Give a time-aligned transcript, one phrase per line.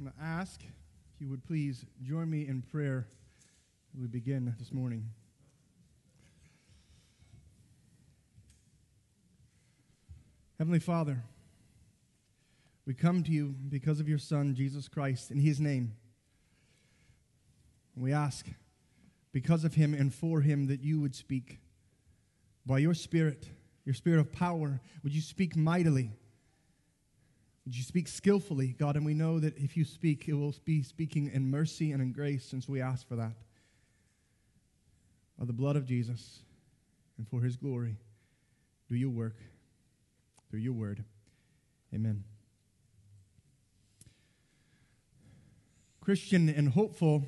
[0.00, 3.06] I'm going to ask if you would please join me in prayer
[3.94, 5.10] we begin this morning.
[10.58, 11.22] Heavenly Father,
[12.86, 15.92] we come to you because of your Son, Jesus Christ, in his name.
[17.94, 18.46] We ask,
[19.32, 21.58] because of him and for him, that you would speak
[22.64, 23.50] by your Spirit,
[23.84, 24.80] your Spirit of power.
[25.02, 26.12] Would you speak mightily?
[27.66, 28.96] You speak skillfully, God?
[28.96, 32.12] And we know that if you speak, it will be speaking in mercy and in
[32.12, 33.32] grace, since we ask for that.
[35.38, 36.40] By the blood of Jesus
[37.16, 37.96] and for his glory,
[38.88, 39.36] do your work
[40.50, 41.04] through your word.
[41.94, 42.24] Amen.
[46.00, 47.24] Christian and hopeful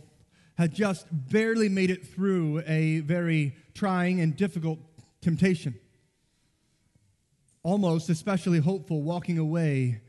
[0.56, 4.78] had just barely made it through a very trying and difficult
[5.20, 5.74] temptation.
[7.62, 10.01] Almost especially hopeful walking away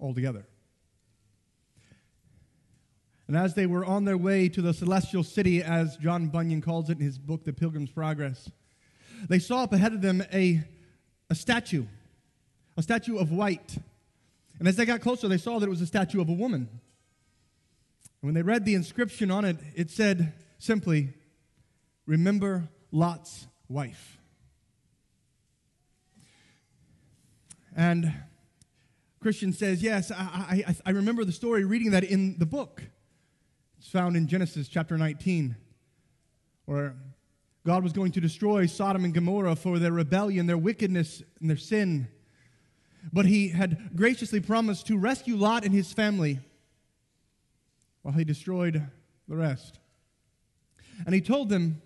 [0.00, 0.46] altogether.
[3.28, 6.90] And as they were on their way to the celestial city, as John Bunyan calls
[6.90, 8.50] it in his book, The Pilgrim's Progress,
[9.28, 10.64] they saw up ahead of them a,
[11.28, 11.84] a statue,
[12.76, 13.78] a statue of white.
[14.58, 16.68] And as they got closer, they saw that it was a statue of a woman.
[18.20, 21.10] And when they read the inscription on it, it said simply,
[22.06, 24.18] Remember Lot's wife.
[27.76, 28.12] And
[29.20, 32.82] Christian says, Yes, I, I, I, remember the story, reading that in the book.
[33.78, 35.56] It's found in Genesis chapter 19,
[36.64, 36.96] where
[37.66, 41.58] God was going to destroy Sodom and Gomorrah for their rebellion, their wickedness, and their
[41.58, 42.08] sin.
[43.12, 46.40] But he had graciously promised to rescue Lot and his family
[48.02, 48.86] while he destroyed
[49.28, 49.78] the rest.
[51.04, 51.82] And he told them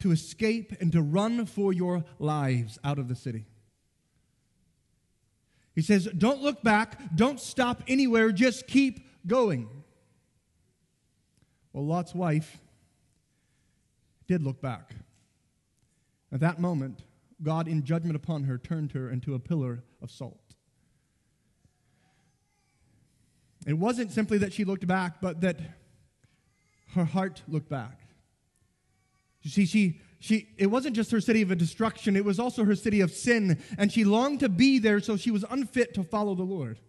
[0.00, 3.46] to escape and to run for your lives out of the city.
[5.78, 9.68] He says, Don't look back, don't stop anywhere, just keep going.
[11.72, 12.58] Well, Lot's wife
[14.26, 14.96] did look back.
[16.32, 17.04] At that moment,
[17.44, 20.56] God, in judgment upon her, turned her into a pillar of salt.
[23.64, 25.60] It wasn't simply that she looked back, but that
[26.94, 28.00] her heart looked back.
[29.42, 32.74] You see, she, she, it wasn't just her city of destruction, it was also her
[32.74, 36.34] city of sin, and she longed to be there, so she was unfit to follow
[36.34, 36.80] the Lord.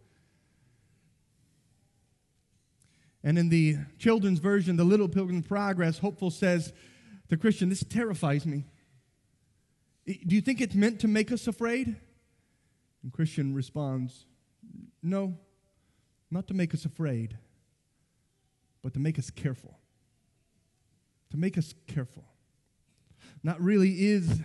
[3.23, 6.73] And in the children's version, the Little Pilgrim Progress, Hopeful says
[7.27, 8.65] the Christian, This terrifies me.
[10.07, 11.97] Do you think it's meant to make us afraid?
[13.03, 14.25] And Christian responds,
[15.03, 15.37] No,
[16.31, 17.37] not to make us afraid,
[18.81, 19.77] but to make us careful.
[21.31, 22.23] To make us careful
[23.43, 24.41] not really is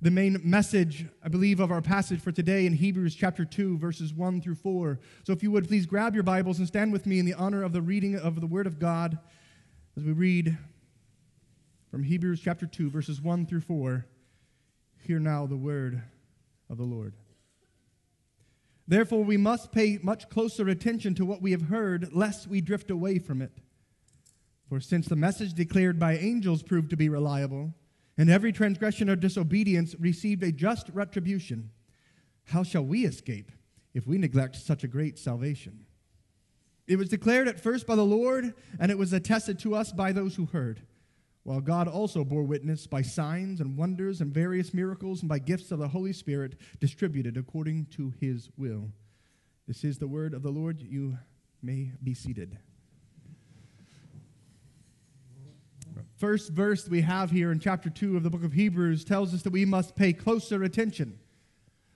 [0.00, 4.12] the main message, I believe, of our passage for today in Hebrews chapter 2, verses
[4.12, 5.00] 1 through 4.
[5.24, 7.62] So if you would please grab your Bibles and stand with me in the honor
[7.62, 9.18] of the reading of the Word of God
[9.96, 10.58] as we read
[11.90, 14.06] from Hebrews chapter 2, verses 1 through 4.
[15.02, 16.02] Hear now the word
[16.68, 17.14] of the Lord.
[18.88, 22.90] Therefore, we must pay much closer attention to what we have heard, lest we drift
[22.90, 23.52] away from it.
[24.68, 27.72] For since the message declared by angels proved to be reliable,
[28.18, 31.70] and every transgression or disobedience received a just retribution.
[32.44, 33.52] How shall we escape
[33.94, 35.86] if we neglect such a great salvation?
[36.86, 40.12] It was declared at first by the Lord, and it was attested to us by
[40.12, 40.82] those who heard,
[41.42, 45.72] while God also bore witness by signs and wonders and various miracles and by gifts
[45.72, 48.92] of the Holy Spirit distributed according to his will.
[49.66, 50.80] This is the word of the Lord.
[50.80, 51.18] You
[51.60, 52.58] may be seated.
[56.16, 59.42] First verse we have here in chapter 2 of the book of Hebrews tells us
[59.42, 61.18] that we must pay closer attention.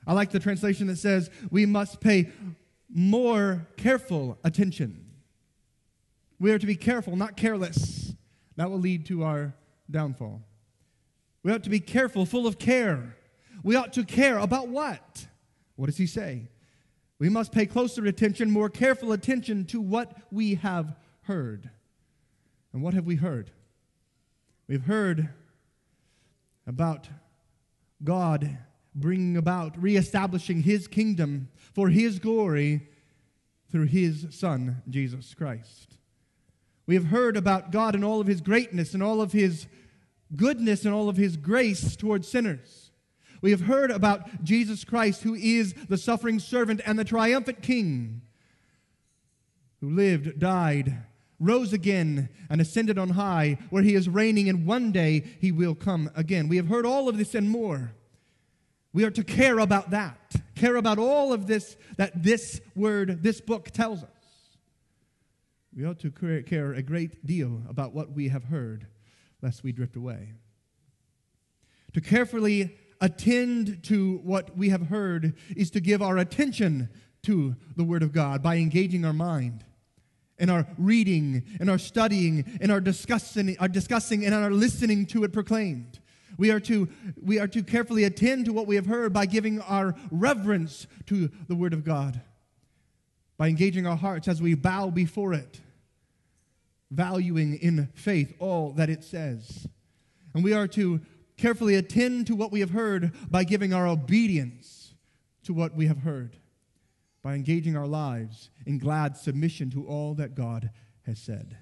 [0.07, 2.31] I like the translation that says we must pay
[2.89, 5.07] more careful attention.
[6.39, 8.15] We are to be careful, not careless.
[8.57, 9.55] That will lead to our
[9.91, 10.43] downfall.
[11.43, 13.17] We ought to be careful, full of care.
[13.63, 15.27] We ought to care about what?
[15.77, 16.49] What does he say?
[17.19, 21.71] We must pay closer attention, more careful attention to what we have heard.
[22.73, 23.51] And what have we heard?
[24.71, 25.31] We've heard
[26.65, 27.09] about
[28.05, 28.59] God
[28.95, 32.89] bringing about, reestablishing his kingdom for his glory
[33.73, 35.97] through his Son, Jesus Christ.
[36.87, 39.67] We have heard about God and all of his greatness and all of his
[40.37, 42.93] goodness and all of his grace towards sinners.
[43.43, 48.23] We have heard about Jesus Christ, who is the suffering servant and the triumphant king,
[49.81, 51.07] who lived, died,
[51.41, 55.75] rose again and ascended on high, where he is reigning, and one day he will
[55.75, 56.49] come again.
[56.49, 57.93] We have heard all of this and more.
[58.93, 60.35] We are to care about that.
[60.55, 64.11] care about all of this that this word, this book tells us.
[65.75, 68.87] We ought to care a great deal about what we have heard,
[69.41, 70.35] lest we drift away.
[71.95, 76.91] To carefully attend to what we have heard is to give our attention
[77.23, 79.65] to the Word of God by engaging our mind
[80.41, 85.23] in our reading, in our studying, in our discussing, our discussing and our listening to
[85.23, 86.01] it proclaimed.
[86.39, 86.89] We are, to,
[87.23, 91.31] we are to carefully attend to what we have heard by giving our reverence to
[91.49, 92.21] the Word of God,
[93.37, 95.61] by engaging our hearts as we bow before it,
[96.91, 99.67] valuing in faith all that it says.
[100.35, 101.01] And we are to
[101.37, 104.95] carefully attend to what we have heard by giving our obedience
[105.45, 106.37] to what we have heard,
[107.23, 110.71] by engaging our lives in glad submission to all that God
[111.07, 111.57] has said.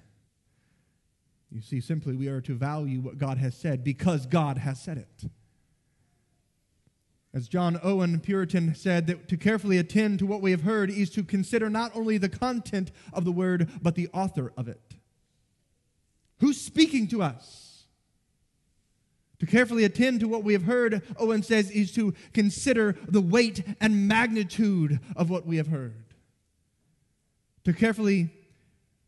[1.51, 4.97] You see, simply, we are to value what God has said because God has said
[4.97, 5.29] it.
[7.33, 11.09] As John Owen Puritan said, that to carefully attend to what we have heard is
[11.11, 14.95] to consider not only the content of the word, but the author of it.
[16.39, 17.68] Who's speaking to us?
[19.39, 23.63] To carefully attend to what we have heard, Owen says, is to consider the weight
[23.79, 26.03] and magnitude of what we have heard.
[27.63, 28.29] To carefully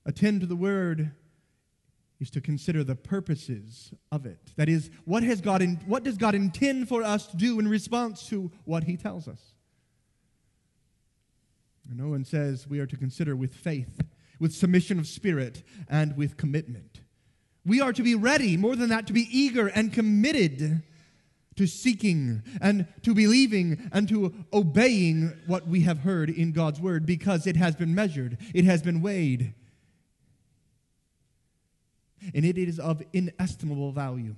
[0.05, 1.11] attend to the word
[2.21, 4.51] is to consider the purposes of it.
[4.55, 7.67] That is, what, has God in, what does God intend for us to do in
[7.67, 9.41] response to what he tells us?
[11.89, 13.99] And Owen says we are to consider with faith,
[14.39, 17.00] with submission of spirit, and with commitment.
[17.65, 20.83] We are to be ready, more than that, to be eager and committed
[21.55, 27.05] to seeking and to believing and to obeying what we have heard in God's word
[27.05, 29.53] because it has been measured, it has been weighed,
[32.33, 34.35] and it is of inestimable value,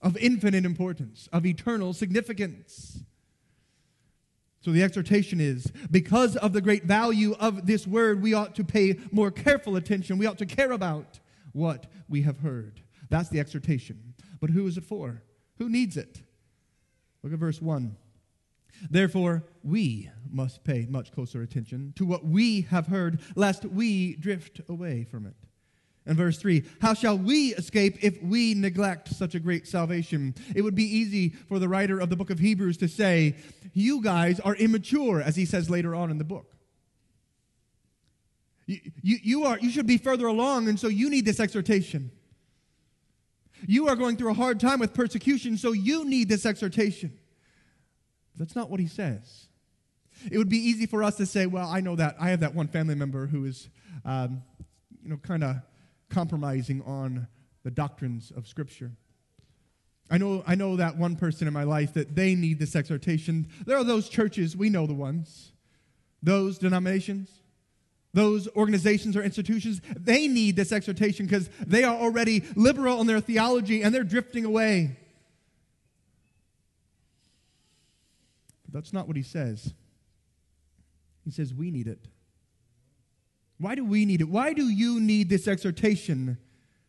[0.00, 3.00] of infinite importance, of eternal significance.
[4.60, 8.64] So the exhortation is because of the great value of this word, we ought to
[8.64, 10.18] pay more careful attention.
[10.18, 11.18] We ought to care about
[11.52, 12.80] what we have heard.
[13.08, 14.14] That's the exhortation.
[14.40, 15.22] But who is it for?
[15.58, 16.22] Who needs it?
[17.22, 17.96] Look at verse 1.
[18.90, 24.60] Therefore, we must pay much closer attention to what we have heard, lest we drift
[24.68, 25.36] away from it.
[26.04, 30.34] And verse 3 How shall we escape if we neglect such a great salvation?
[30.54, 33.36] It would be easy for the writer of the book of Hebrews to say,
[33.72, 36.51] You guys are immature, as he says later on in the book.
[38.66, 42.10] You, you, you, are, you should be further along, and so you need this exhortation.
[43.66, 47.18] You are going through a hard time with persecution, so you need this exhortation.
[48.36, 49.46] That's not what he says.
[50.30, 52.16] It would be easy for us to say, well, I know that.
[52.20, 53.68] I have that one family member who is,
[54.04, 54.42] um,
[55.02, 55.56] you know, kind of
[56.08, 57.26] compromising on
[57.64, 58.92] the doctrines of Scripture.
[60.10, 63.48] I know, I know that one person in my life that they need this exhortation.
[63.64, 65.52] There are those churches, we know the ones,
[66.22, 67.41] those denominations
[68.14, 73.20] those organizations or institutions, they need this exhortation because they are already liberal in their
[73.20, 74.96] theology and they're drifting away.
[78.64, 79.72] But that's not what he says.
[81.24, 82.08] He says, We need it.
[83.58, 84.28] Why do we need it?
[84.28, 86.36] Why do you need this exhortation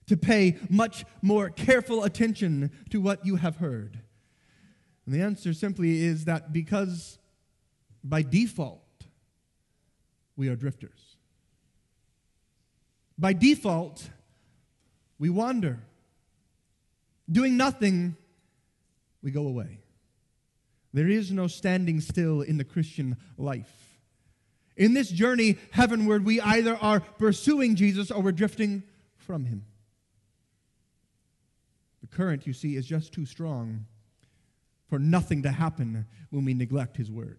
[0.08, 4.00] to pay much more careful attention to what you have heard?
[5.06, 7.20] And the answer simply is that because
[8.04, 8.82] by default,
[10.36, 11.13] we are drifters.
[13.24, 14.10] By default,
[15.18, 15.80] we wander.
[17.32, 18.18] Doing nothing,
[19.22, 19.80] we go away.
[20.92, 23.98] There is no standing still in the Christian life.
[24.76, 28.84] In this journey heavenward, we either are pursuing Jesus or we're drifting
[29.16, 29.64] from him.
[32.02, 33.86] The current, you see, is just too strong
[34.90, 37.38] for nothing to happen when we neglect his word.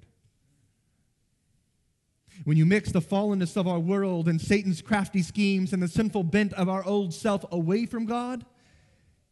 [2.42, 6.24] When you mix the fallenness of our world and Satan's crafty schemes and the sinful
[6.24, 8.44] bent of our old self away from God,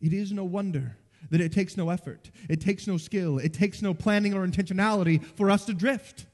[0.01, 0.97] it is no wonder
[1.31, 5.25] that it takes no effort, it takes no skill, it takes no planning or intentionality
[5.37, 6.27] for us to drift.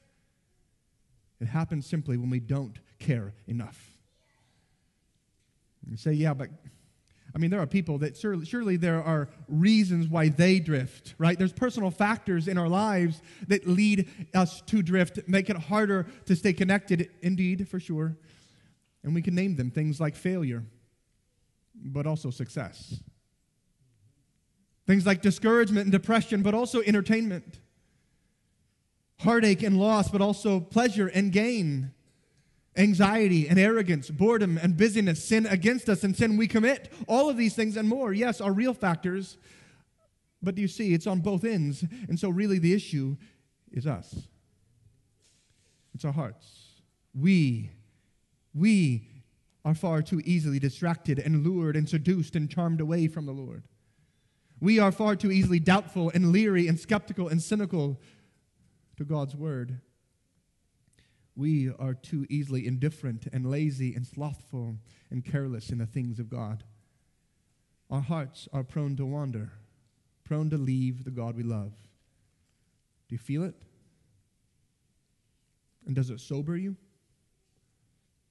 [1.39, 3.97] It happens simply when we don't care enough.
[5.89, 6.49] You say, yeah, but
[7.35, 11.37] I mean, there are people that surely, surely there are reasons why they drift, right?
[11.37, 16.35] There's personal factors in our lives that lead us to drift, make it harder to
[16.35, 18.17] stay connected, indeed, for sure.
[19.03, 20.63] And we can name them things like failure,
[21.75, 22.99] but also success.
[24.87, 27.59] Things like discouragement and depression, but also entertainment.
[29.19, 31.91] Heartache and loss, but also pleasure and gain
[32.79, 36.91] anxiety and arrogance, boredom and busyness, sin against us and sin we commit.
[37.07, 39.37] All of these things and more, yes, are real factors.
[40.41, 41.83] But do you see, it's on both ends.
[42.07, 43.17] And so, really, the issue
[43.71, 44.27] is us.
[45.93, 46.81] It's our hearts.
[47.13, 47.71] We,
[48.53, 49.07] we
[49.65, 53.63] are far too easily distracted and lured and seduced and charmed away from the Lord.
[54.61, 57.99] We are far too easily doubtful and leery and skeptical and cynical
[58.97, 59.81] to God's word.
[61.39, 64.75] We are too easily indifferent and lazy and slothful
[65.09, 66.65] and careless in the things of God.
[67.89, 69.53] Our hearts are prone to wander,
[70.25, 71.71] prone to leave the God we love.
[73.07, 73.55] Do you feel it?
[75.85, 76.75] And does it sober you?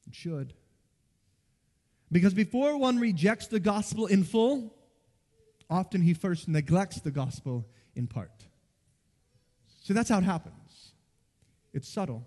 [0.06, 0.52] It should.
[2.12, 4.74] Because before one rejects the gospel in full,
[5.70, 8.44] often he first neglects the gospel in part.
[9.82, 10.92] So that's how it happens.
[11.72, 12.26] It's subtle,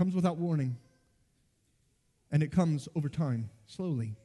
[0.00, 0.78] comes without warning,
[2.32, 4.16] and it comes over time, slowly.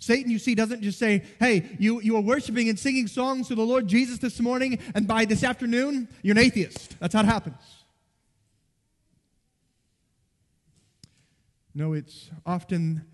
[0.00, 3.54] Satan, you see, doesn't just say, hey, you, you are worshiping and singing songs to
[3.54, 6.98] the Lord Jesus this morning, and by this afternoon, you're an atheist.
[6.98, 7.84] That's how it happens.
[11.72, 13.06] No, it's often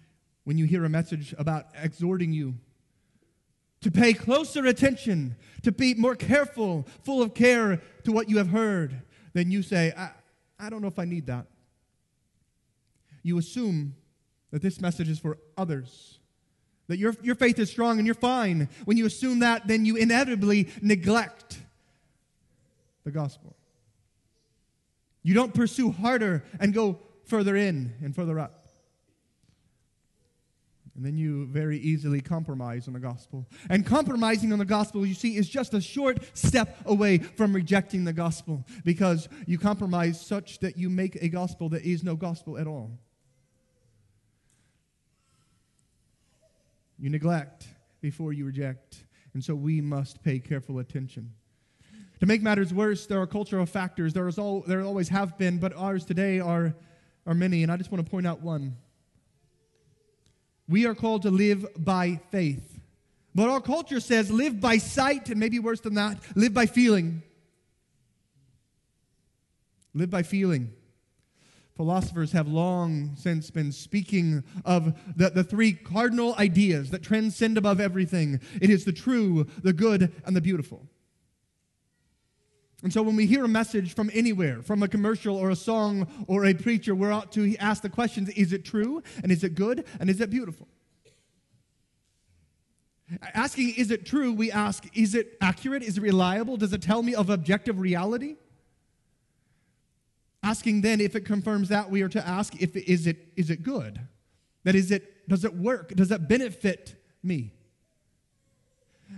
[0.44, 2.54] when you hear a message about exhorting you
[3.82, 8.48] to pay closer attention, to be more careful, full of care to what you have
[8.48, 9.02] heard,
[9.34, 10.12] then you say, I,
[10.60, 11.46] I don't know if I need that.
[13.22, 13.94] You assume
[14.50, 16.18] that this message is for others,
[16.88, 18.68] that your, your faith is strong and you're fine.
[18.84, 21.58] When you assume that, then you inevitably neglect
[23.04, 23.56] the gospel.
[25.22, 28.59] You don't pursue harder and go further in and further up.
[31.00, 33.48] And then you very easily compromise on the gospel.
[33.70, 38.04] And compromising on the gospel, you see, is just a short step away from rejecting
[38.04, 42.58] the gospel because you compromise such that you make a gospel that is no gospel
[42.58, 42.98] at all.
[46.98, 47.66] You neglect
[48.02, 49.02] before you reject.
[49.32, 51.32] And so we must pay careful attention.
[52.18, 54.12] To make matters worse, there are cultural factors.
[54.12, 56.74] There, is all, there always have been, but ours today are,
[57.26, 57.62] are many.
[57.62, 58.76] And I just want to point out one.
[60.70, 62.78] We are called to live by faith.
[63.34, 67.22] But our culture says live by sight, and maybe worse than that, live by feeling.
[69.92, 70.72] Live by feeling.
[71.76, 77.80] Philosophers have long since been speaking of the, the three cardinal ideas that transcend above
[77.80, 80.86] everything it is the true, the good, and the beautiful.
[82.82, 86.08] And so when we hear a message from anywhere, from a commercial or a song
[86.26, 89.02] or a preacher, we're ought to ask the questions is it true?
[89.22, 89.84] And is it good?
[89.98, 90.66] And is it beautiful?
[93.34, 94.32] Asking, is it true?
[94.32, 95.82] We ask, is it accurate?
[95.82, 96.56] Is it reliable?
[96.56, 98.36] Does it tell me of objective reality?
[100.42, 103.62] Asking then if it confirms that, we are to ask if is it is it
[103.62, 104.00] good?
[104.64, 105.90] That is it does it work?
[105.90, 107.52] Does it benefit me?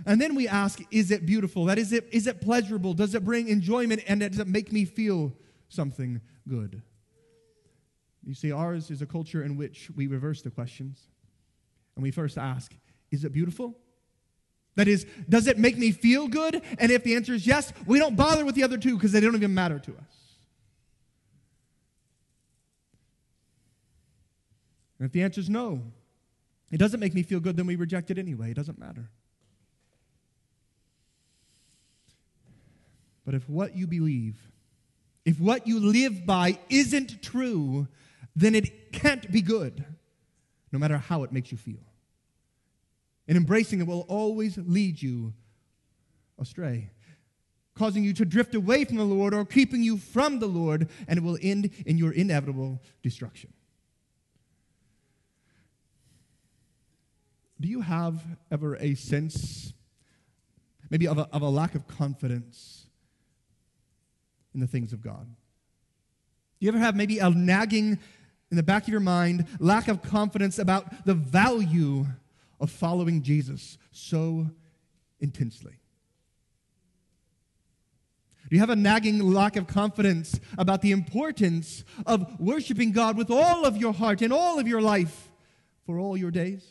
[0.05, 1.65] And then we ask, is it beautiful?
[1.65, 2.93] That is it, is it pleasurable?
[2.93, 5.33] Does it bring enjoyment and does it make me feel
[5.69, 6.81] something good?
[8.25, 11.07] You see, ours is a culture in which we reverse the questions.
[11.95, 12.73] And we first ask,
[13.11, 13.77] is it beautiful?
[14.75, 16.61] That is, does it make me feel good?
[16.79, 19.19] And if the answer is yes, we don't bother with the other two because they
[19.19, 20.23] don't even matter to us.
[24.97, 25.83] And if the answer is no,
[26.71, 28.51] it doesn't make me feel good, then we reject it anyway.
[28.51, 29.09] It doesn't matter.
[33.25, 34.35] But if what you believe,
[35.25, 37.87] if what you live by isn't true,
[38.35, 39.85] then it can't be good,
[40.71, 41.83] no matter how it makes you feel.
[43.27, 45.33] And embracing it will always lead you
[46.39, 46.89] astray,
[47.75, 51.17] causing you to drift away from the Lord or keeping you from the Lord, and
[51.17, 53.53] it will end in your inevitable destruction.
[57.61, 59.73] Do you have ever a sense,
[60.89, 62.82] maybe of a, of a lack of confidence
[64.53, 65.25] in the things of God?
[65.25, 67.99] Do you ever have maybe a nagging
[68.51, 72.05] in the back of your mind, lack of confidence about the value
[72.59, 74.47] of following Jesus so
[75.19, 75.73] intensely?
[78.49, 83.31] Do you have a nagging lack of confidence about the importance of worshiping God with
[83.31, 85.31] all of your heart and all of your life
[85.85, 86.63] for all your days?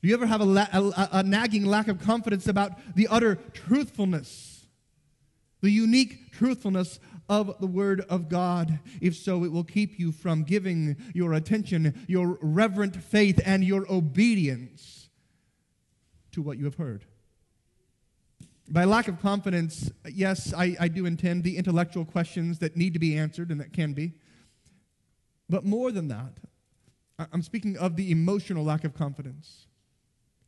[0.00, 3.36] Do you ever have a, la- a, a nagging lack of confidence about the utter
[3.52, 4.57] truthfulness
[5.60, 6.98] the unique truthfulness
[7.28, 8.78] of the Word of God.
[9.00, 13.90] If so, it will keep you from giving your attention, your reverent faith, and your
[13.92, 15.08] obedience
[16.32, 17.04] to what you have heard.
[18.70, 22.98] By lack of confidence, yes, I, I do intend the intellectual questions that need to
[22.98, 24.12] be answered, and that can be.
[25.48, 26.38] But more than that,
[27.32, 29.67] I'm speaking of the emotional lack of confidence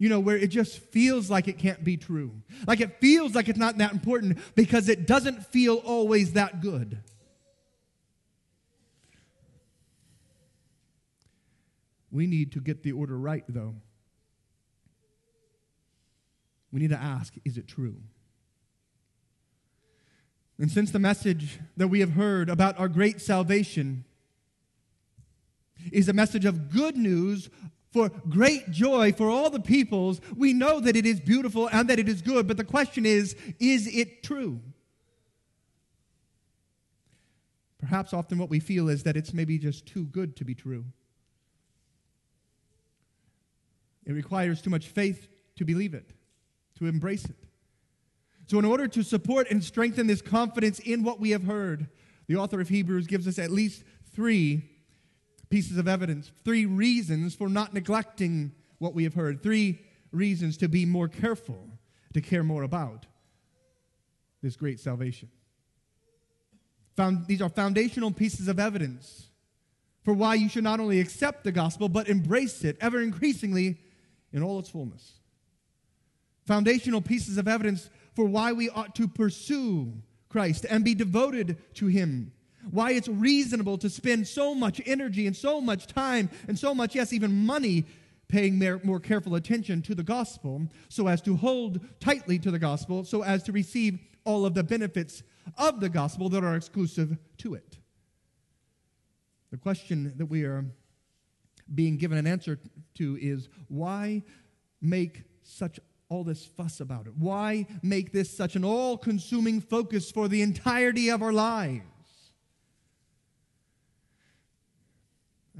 [0.01, 2.33] you know, where it just feels like it can't be true.
[2.67, 7.03] Like it feels like it's not that important because it doesn't feel always that good.
[12.11, 13.75] We need to get the order right, though.
[16.73, 17.97] We need to ask is it true?
[20.59, 24.07] And since the message that we have heard about our great salvation
[25.93, 27.51] is a message of good news
[27.91, 31.99] for great joy for all the peoples, we know that it is beautiful and that
[31.99, 32.47] it is good.
[32.47, 34.61] But the question is is it true?
[37.79, 40.85] Perhaps often what we feel is that it's maybe just too good to be true.
[44.05, 46.11] It requires too much faith to believe it,
[46.79, 47.37] to embrace it.
[48.47, 51.89] So, in order to support and strengthen this confidence in what we have heard,
[52.27, 54.63] the author of Hebrews gives us at least three
[55.51, 59.81] pieces of evidence, three reasons for not neglecting what we have heard, three
[60.13, 61.69] reasons to be more careful,
[62.15, 63.07] to care more about
[64.43, 65.29] this great salvation.
[66.97, 69.29] Found, these are foundational pieces of evidence
[70.05, 73.79] for why you should not only accept the gospel, but embrace it ever increasingly
[74.33, 75.15] in all its fullness.
[76.47, 79.93] Foundational pieces of evidence for why we ought to pursue
[80.29, 82.33] Christ and be devoted to Him.
[82.71, 86.95] Why it's reasonable to spend so much energy and so much time and so much,
[86.95, 87.87] yes, even money
[88.29, 93.05] paying more careful attention to the gospel so as to hold tightly to the gospel,
[93.05, 95.23] so as to receive all of the benefits
[95.59, 97.79] of the gospel that are exclusive to it.
[99.51, 100.65] The question that we are
[101.75, 102.59] being given an answer
[102.95, 104.23] to is why
[104.81, 107.13] make such all this fuss about it?
[107.17, 111.85] Why make this such an all consuming focus for the entirety of our lives?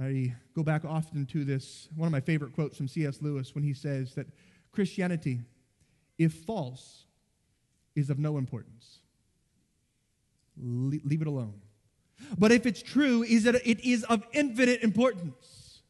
[0.01, 3.21] I go back often to this, one of my favorite quotes from C.S.
[3.21, 4.27] Lewis when he says that
[4.73, 5.41] Christianity,
[6.19, 7.05] if false,
[7.95, 9.01] is of no importance.
[10.57, 11.61] leave it alone.
[12.39, 15.81] But if it's true, is that it is of infinite importance.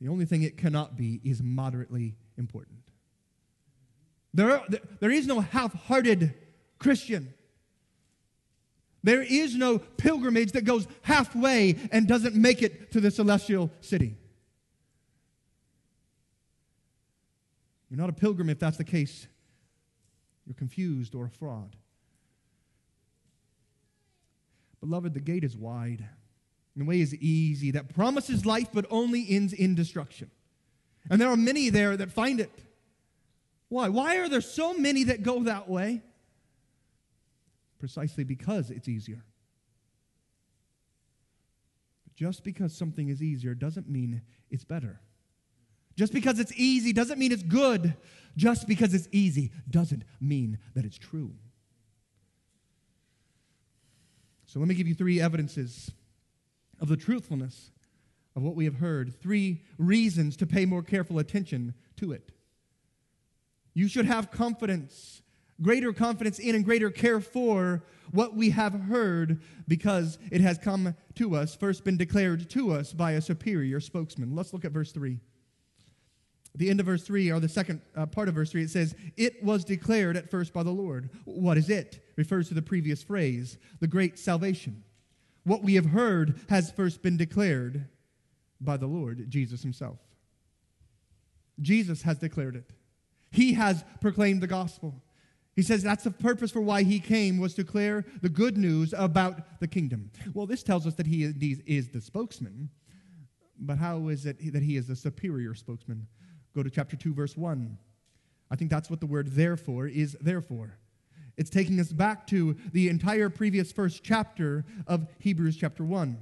[0.00, 2.78] The only thing it cannot be is moderately important.
[4.34, 4.64] There, are,
[5.00, 6.34] there is no half hearted
[6.78, 7.34] Christian.
[9.02, 14.16] There is no pilgrimage that goes halfway and doesn't make it to the celestial city.
[17.90, 19.26] You're not a pilgrim if that's the case.
[20.46, 21.76] You're confused or a fraud.
[24.80, 26.04] Beloved, the gate is wide.
[26.74, 30.30] And the way is easy that promises life but only ends in destruction.
[31.10, 32.50] And there are many there that find it.
[33.68, 33.88] Why?
[33.88, 36.02] Why are there so many that go that way?
[37.82, 39.24] Precisely because it's easier.
[42.14, 45.00] Just because something is easier doesn't mean it's better.
[45.96, 47.96] Just because it's easy doesn't mean it's good.
[48.36, 51.32] Just because it's easy doesn't mean that it's true.
[54.46, 55.90] So let me give you three evidences
[56.80, 57.72] of the truthfulness
[58.36, 62.30] of what we have heard, three reasons to pay more careful attention to it.
[63.74, 65.22] You should have confidence,
[65.62, 70.94] greater confidence in and greater care for what we have heard because it has come
[71.14, 74.34] to us, first been declared to us by a superior spokesman.
[74.34, 75.18] Let's look at verse 3.
[76.54, 78.94] The end of verse 3, or the second uh, part of verse 3, it says,
[79.16, 81.08] It was declared at first by the Lord.
[81.24, 82.04] What is it?
[82.16, 84.84] Refers to the previous phrase, the great salvation.
[85.44, 87.86] What we have heard has first been declared
[88.60, 89.98] by the Lord, Jesus himself.
[91.60, 92.70] Jesus has declared it.
[93.30, 95.02] He has proclaimed the gospel.
[95.54, 98.94] He says that's the purpose for why he came was to declare the good news
[98.96, 100.10] about the kingdom.
[100.32, 102.70] Well, this tells us that he is the spokesman,
[103.58, 106.06] but how is it that he is the superior spokesman?
[106.54, 107.76] Go to chapter 2, verse 1.
[108.50, 110.78] I think that's what the word therefore is therefore.
[111.36, 116.18] It's taking us back to the entire previous first chapter of Hebrews chapter 1.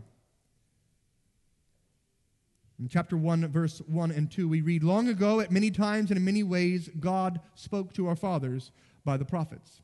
[2.78, 6.18] In chapter 1, verse 1 and 2, we read Long ago, at many times and
[6.18, 8.70] in many ways, God spoke to our fathers
[9.04, 9.80] by the prophets.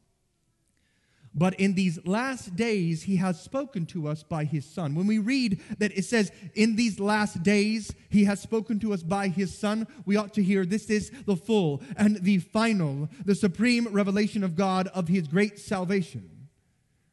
[1.38, 4.94] But in these last days, he has spoken to us by his Son.
[4.94, 9.02] When we read that it says, in these last days, he has spoken to us
[9.02, 13.34] by his Son, we ought to hear this is the full and the final, the
[13.34, 16.48] supreme revelation of God of his great salvation.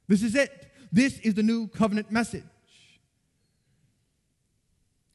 [0.08, 0.72] This is it.
[0.90, 2.44] This is the new covenant message.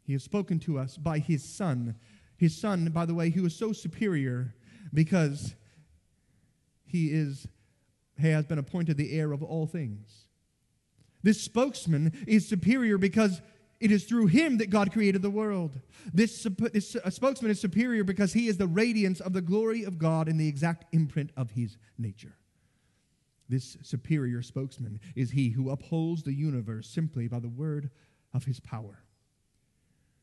[0.03, 1.95] He has spoken to us by his Son.
[2.37, 4.55] His Son, by the way, who is so superior
[4.93, 5.55] because
[6.89, 7.47] he is
[8.19, 10.27] has been appointed the heir of all things.
[11.23, 13.41] This spokesman is superior because
[13.81, 15.79] it is through him that God created the world.
[16.13, 20.29] This, this spokesman is superior because he is the radiance of the glory of God
[20.29, 22.35] and the exact imprint of his nature.
[23.49, 27.91] This superior spokesman is he who upholds the universe simply by the word
[28.35, 29.05] of his power.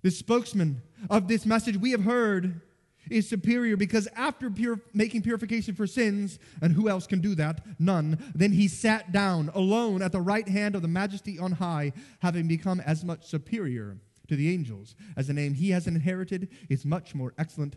[0.02, 2.62] This spokesman of this message we have heard
[3.10, 4.52] is superior because after
[4.94, 7.66] making purification for sins, and who else can do that?
[7.80, 8.32] None.
[8.34, 12.48] Then he sat down alone at the right hand of the majesty on high, having
[12.48, 17.14] become as much superior to the angels as the name he has inherited is much
[17.14, 17.76] more excellent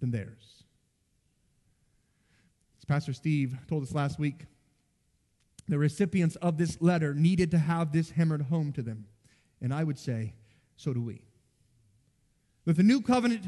[0.00, 0.64] than theirs.
[2.78, 4.46] As Pastor Steve told us last week,
[5.68, 9.06] the recipients of this letter needed to have this hammered home to them.
[9.60, 10.34] And I would say,
[10.76, 11.22] so do we.
[12.64, 13.46] With the new covenant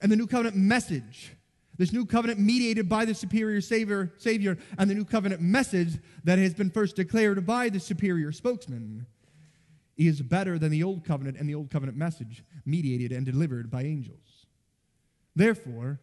[0.00, 1.34] and the new covenant message,
[1.78, 6.38] this new covenant mediated by the superior savior, savior and the new covenant message that
[6.38, 9.06] has been first declared by the superior spokesman
[9.96, 13.82] is better than the old covenant and the old covenant message mediated and delivered by
[13.82, 14.46] angels.
[15.34, 16.00] Therefore,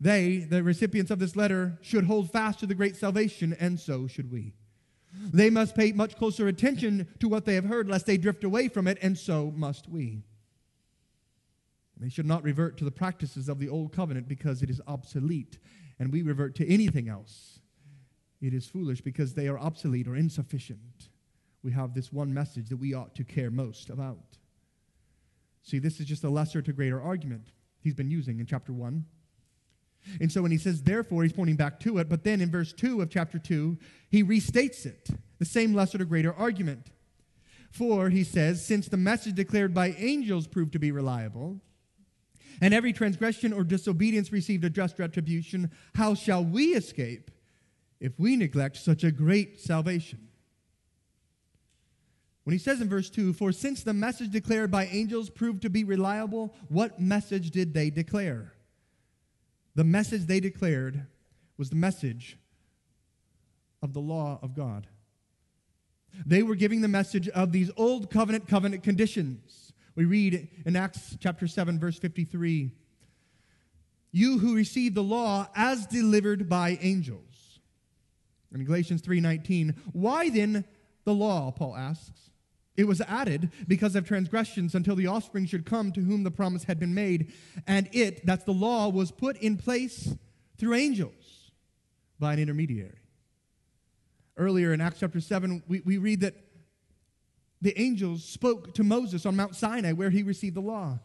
[0.00, 4.06] they, the recipients of this letter, should hold fast to the great salvation, and so
[4.06, 4.52] should we.
[5.32, 8.68] They must pay much closer attention to what they have heard, lest they drift away
[8.68, 10.24] from it, and so must we.
[12.02, 15.58] They should not revert to the practices of the old covenant because it is obsolete,
[15.98, 17.60] and we revert to anything else.
[18.40, 21.08] It is foolish because they are obsolete or insufficient.
[21.62, 24.38] We have this one message that we ought to care most about.
[25.62, 29.04] See, this is just a lesser to greater argument he's been using in chapter 1.
[30.20, 32.08] And so when he says therefore, he's pointing back to it.
[32.08, 33.78] But then in verse 2 of chapter 2,
[34.10, 36.90] he restates it, the same lesser to greater argument.
[37.70, 41.60] For, he says, since the message declared by angels proved to be reliable,
[42.60, 47.30] and every transgression or disobedience received a just retribution, how shall we escape
[48.00, 50.28] if we neglect such a great salvation?
[52.44, 55.70] When he says in verse 2, For since the message declared by angels proved to
[55.70, 58.54] be reliable, what message did they declare?
[59.74, 61.06] The message they declared
[61.56, 62.38] was the message
[63.80, 64.88] of the law of God.
[66.26, 69.61] They were giving the message of these old covenant covenant conditions.
[69.94, 72.72] We read in Acts chapter 7 verse 53,
[74.10, 77.60] you who received the law as delivered by angels.
[78.54, 80.64] In Galatians 3:19, why then
[81.04, 82.30] the law, Paul asks?
[82.76, 86.64] It was added because of transgressions until the offspring should come to whom the promise
[86.64, 87.32] had been made.
[87.66, 90.14] And it, that's the law, was put in place
[90.56, 91.50] through angels
[92.18, 92.98] by an intermediary.
[94.38, 96.34] Earlier in Acts chapter 7, we, we read that
[97.62, 100.98] the angels spoke to Moses on Mount Sinai where he received the law.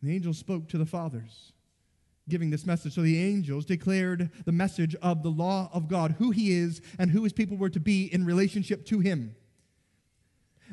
[0.00, 1.52] The angels spoke to the fathers,
[2.28, 2.94] giving this message.
[2.94, 7.10] So the angels declared the message of the law of God, who he is and
[7.10, 9.34] who his people were to be in relationship to him.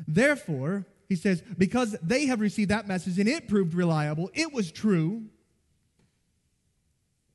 [0.06, 4.70] Therefore, he says, because they have received that message and it proved reliable, it was
[4.70, 5.24] true.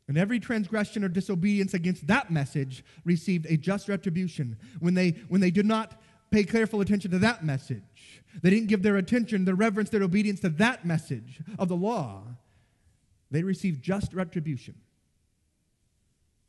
[0.07, 4.57] And every transgression or disobedience against that message received a just retribution.
[4.79, 5.99] When they, when they did not
[6.35, 10.41] pay careful attention to that message, they didn't give their attention, their reverence, their obedience
[10.41, 12.23] to that message of the law,
[13.31, 14.75] they received just retribution.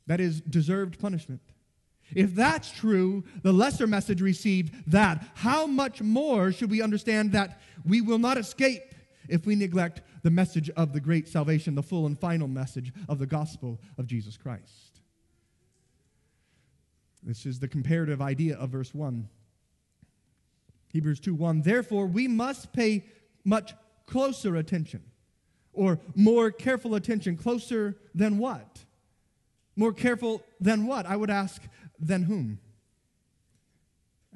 [0.08, 1.40] That is deserved punishment.
[2.14, 5.24] If that's true, the lesser message received that.
[5.34, 8.82] How much more should we understand that we will not escape
[9.28, 13.20] if we neglect the message of the great salvation, the full and final message of
[13.20, 15.00] the gospel of Jesus Christ?
[17.22, 19.28] This is the comparative idea of verse 1.
[20.96, 21.60] Hebrews 2 1.
[21.60, 23.04] Therefore, we must pay
[23.44, 23.74] much
[24.06, 25.02] closer attention,
[25.74, 27.36] or more careful attention.
[27.36, 28.78] Closer than what?
[29.76, 31.04] More careful than what?
[31.04, 31.62] I would ask
[32.00, 32.60] than whom?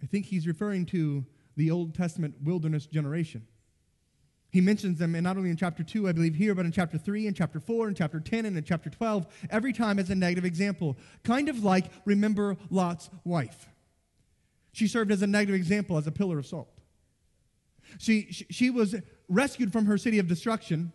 [0.03, 1.25] I think he's referring to
[1.57, 3.47] the Old Testament wilderness generation.
[4.51, 6.99] He mentions them and not only in chapter 2, I believe here, but in chapter
[6.99, 10.15] 3, and chapter 4, and chapter 10, and in chapter 12, every time as a
[10.15, 10.99] negative example.
[11.25, 13.71] Kind of like remember Lot's wife.
[14.73, 16.69] She served as a negative example, as a pillar of salt.
[17.99, 18.95] She, she, was
[19.29, 20.93] rescued from her city of destruction,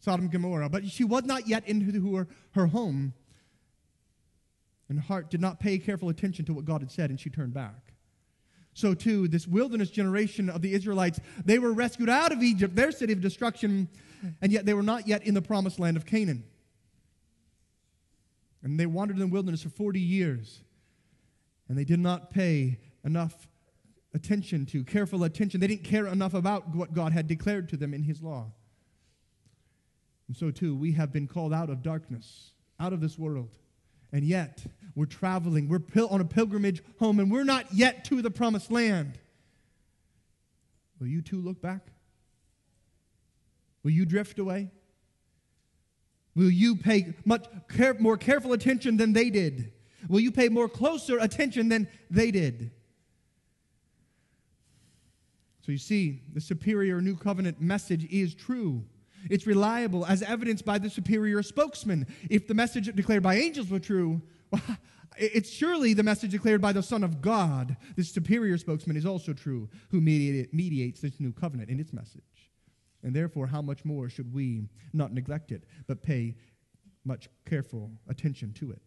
[0.00, 3.12] Sodom and Gomorrah, but she was not yet into her, her home
[4.90, 7.54] and heart did not pay careful attention to what God had said, and she turned
[7.54, 7.92] back.
[8.74, 12.90] So, too, this wilderness generation of the Israelites, they were rescued out of Egypt, their
[12.90, 13.88] city of destruction,
[14.42, 16.44] and yet they were not yet in the promised land of Canaan.
[18.62, 20.60] And they wandered in the wilderness for 40 years,
[21.68, 23.48] and they did not pay enough
[24.14, 25.60] attention to, careful attention.
[25.60, 28.52] They didn't care enough about what God had declared to them in His law.
[30.28, 33.56] And so, too, we have been called out of darkness, out of this world
[34.12, 38.22] and yet, we're traveling, we're pil- on a pilgrimage home, and we're not yet to
[38.22, 39.18] the promised land.
[40.98, 41.86] Will you too look back?
[43.82, 44.70] Will you drift away?
[46.34, 49.72] Will you pay much care- more careful attention than they did?
[50.08, 52.72] Will you pay more closer attention than they did?
[55.70, 58.84] You see, the superior new covenant message is true.
[59.28, 62.06] It's reliable as evidenced by the superior spokesman.
[62.28, 64.62] If the message declared by angels were true, well,
[65.16, 67.76] it's surely the message declared by the Son of God.
[67.96, 72.22] This superior spokesman is also true, who mediates this new covenant in its message.
[73.02, 76.36] And therefore, how much more should we not neglect it, but pay
[77.04, 78.82] much careful attention to it?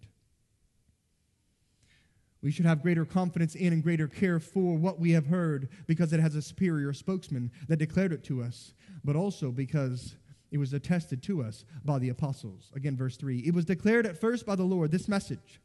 [2.43, 6.11] We should have greater confidence in and greater care for what we have heard because
[6.11, 10.15] it has a superior spokesman that declared it to us, but also because
[10.51, 12.69] it was attested to us by the apostles.
[12.75, 13.39] Again, verse 3.
[13.39, 15.61] It was declared at first by the Lord, this message.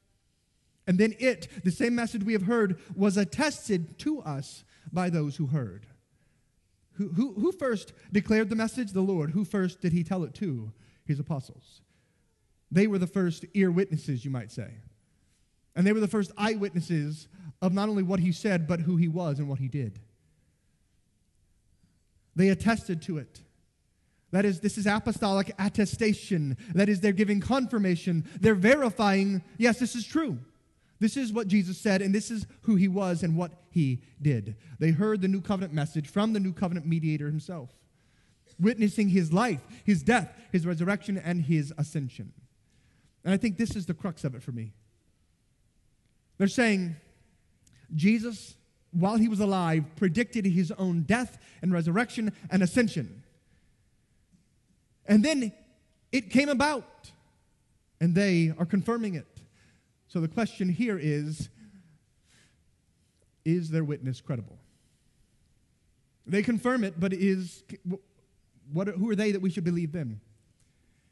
[0.87, 4.63] And then it, the same message we have heard, was attested to us
[4.93, 5.87] by those who heard.
[6.93, 8.93] Who, who, who first declared the message?
[8.93, 9.33] The Lord.
[9.33, 10.73] Who first did he tell it to?
[11.05, 11.83] His apostles.
[12.71, 14.75] They were the first ear witnesses, you might say.
[15.77, 17.29] And they were the first eyewitnesses
[17.63, 20.01] of not only what he said, but who he was and what he did.
[22.37, 23.43] They attested to it.
[24.31, 26.57] That is, this is apostolic attestation.
[26.75, 28.29] That is, they're giving confirmation.
[28.41, 30.39] They're verifying, yes, this is true.
[31.01, 34.57] This is what Jesus said, and this is who he was and what he did.
[34.79, 37.71] They heard the new covenant message from the new covenant mediator himself,
[38.59, 42.33] witnessing his life, his death, his resurrection, and his ascension.
[43.25, 44.73] And I think this is the crux of it for me.
[46.39, 46.97] They're saying
[47.95, 48.55] Jesus,
[48.93, 53.23] while he was alive, predicted his own death and resurrection and ascension.
[55.07, 55.53] And then
[56.13, 57.11] it came about,
[58.01, 59.27] and they are confirming it.
[60.07, 61.49] So the question here is
[63.45, 64.59] Is their witness credible?
[66.27, 67.65] They confirm it, but is
[68.71, 70.21] what, who are they that we should believe them?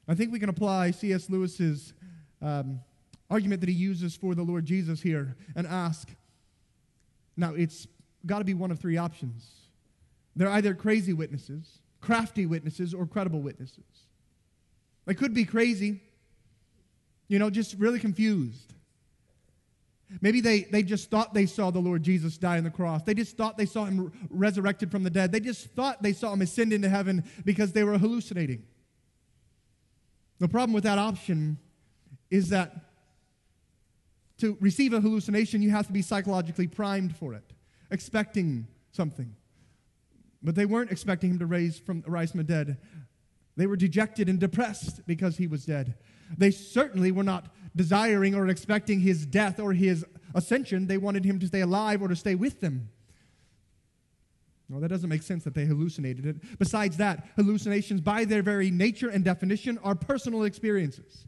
[0.06, 1.30] I think we can apply C.S.
[1.30, 1.94] Lewis's
[2.42, 2.80] um,
[3.30, 6.08] argument that he uses for the Lord Jesus here and ask.
[7.36, 7.86] Now, it's
[8.24, 9.48] got to be one of three options.
[10.34, 13.84] They're either crazy witnesses, crafty witnesses, or credible witnesses.
[15.06, 16.00] They could be crazy,
[17.28, 18.74] you know, just really confused.
[20.20, 23.02] Maybe they, they just thought they saw the Lord Jesus die on the cross.
[23.02, 25.32] They just thought they saw him resurrected from the dead.
[25.32, 28.62] They just thought they saw him ascend into heaven because they were hallucinating.
[30.38, 31.58] The problem with that option
[32.30, 32.72] is that
[34.38, 37.52] to receive a hallucination, you have to be psychologically primed for it,
[37.90, 39.34] expecting something.
[40.42, 42.78] But they weren't expecting him to raise from, rise from the dead.
[43.56, 45.94] They were dejected and depressed because he was dead.
[46.36, 50.86] They certainly were not desiring or expecting his death or his ascension.
[50.86, 52.90] They wanted him to stay alive or to stay with them.
[54.68, 56.58] Well, that doesn't make sense that they hallucinated it.
[56.58, 61.26] Besides that, hallucinations, by their very nature and definition, are personal experiences.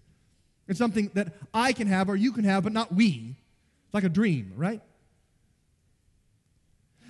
[0.69, 3.37] It's something that I can have or you can have, but not we.
[3.87, 4.83] It's like a dream, right?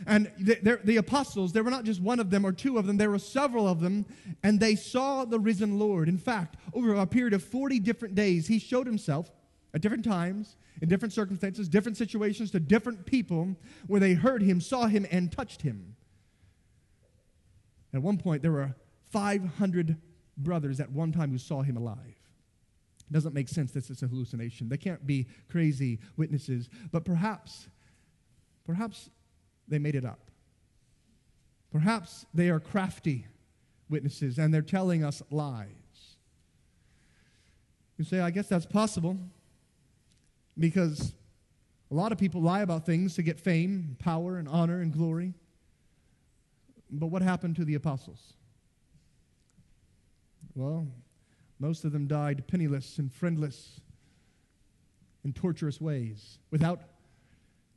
[0.06, 2.96] And the, the, apostles, there were not just one of them or two of them,
[2.96, 4.06] there were several of them,
[4.44, 6.08] and they saw the risen Lord.
[6.08, 9.30] In fact, over a period of 40 different days, he showed himself
[9.74, 13.56] at different times, in different circumstances, different situations to different people
[13.88, 15.96] where they heard him, saw him, and touched him.
[17.92, 18.76] At one point, there were
[19.10, 19.96] 500
[20.36, 22.17] brothers at one time who saw him alive.
[23.08, 24.68] It doesn't make sense that it's a hallucination.
[24.68, 27.68] They can't be crazy witnesses, but perhaps,
[28.66, 29.08] perhaps
[29.66, 30.30] they made it up.
[31.72, 33.26] Perhaps they are crafty
[33.88, 35.68] witnesses and they're telling us lies.
[37.96, 39.18] You say, I guess that's possible
[40.58, 41.12] because
[41.90, 45.34] a lot of people lie about things to get fame, power, and honor and glory.
[46.90, 48.34] But what happened to the apostles?
[50.54, 50.86] Well,
[51.58, 53.80] most of them died penniless and friendless
[55.24, 56.80] in torturous ways, without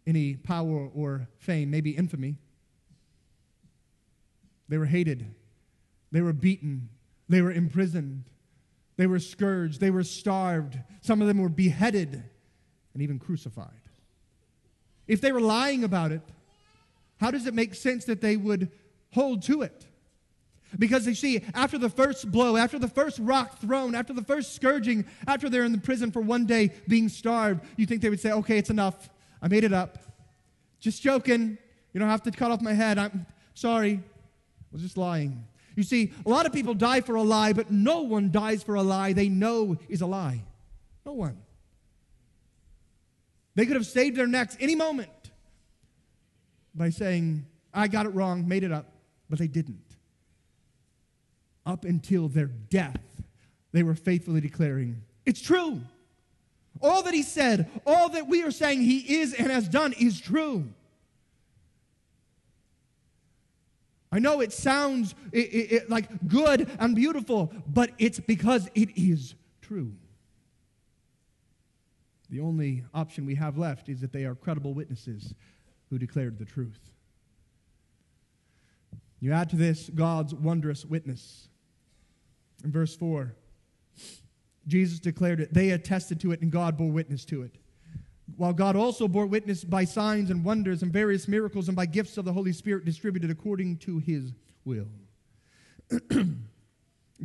[0.05, 2.37] any power or fame, maybe infamy.
[4.69, 5.25] They were hated,
[6.11, 6.89] they were beaten,
[7.27, 8.23] they were imprisoned,
[8.97, 12.23] they were scourged, they were starved, some of them were beheaded
[12.93, 13.69] and even crucified.
[15.07, 16.21] If they were lying about it,
[17.17, 18.71] how does it make sense that they would
[19.13, 19.85] hold to it?
[20.79, 24.55] Because you see, after the first blow, after the first rock thrown, after the first
[24.55, 28.19] scourging, after they're in the prison for one day being starved, you think they would
[28.19, 29.09] say, okay, it's enough.
[29.41, 29.97] I made it up.
[30.79, 31.57] Just joking.
[31.93, 32.97] You don't have to cut off my head.
[32.97, 33.95] I'm sorry.
[33.95, 35.45] I was just lying.
[35.75, 38.75] You see, a lot of people die for a lie, but no one dies for
[38.75, 40.43] a lie they know is a lie.
[41.05, 41.37] No one.
[43.55, 45.09] They could have saved their necks any moment
[46.73, 48.85] by saying, I got it wrong, made it up,
[49.29, 49.90] but they didn't
[51.65, 53.21] up until their death,
[53.71, 55.81] they were faithfully declaring, It's true.
[56.81, 60.19] All that he said, all that we are saying he is and has done is
[60.19, 60.65] true.
[64.11, 68.97] I know it sounds it, it, it, like good and beautiful, but it's because it
[68.97, 69.93] is true.
[72.29, 75.33] The only option we have left is that they are credible witnesses
[75.89, 76.79] who declared the truth.
[79.19, 81.47] You add to this God's wondrous witness.
[82.63, 83.35] In verse 4,
[84.67, 85.53] Jesus declared it.
[85.53, 87.55] They attested to it, and God bore witness to it.
[88.37, 92.17] While God also bore witness by signs and wonders and various miracles and by gifts
[92.17, 94.33] of the Holy Spirit distributed according to his
[94.65, 94.87] will.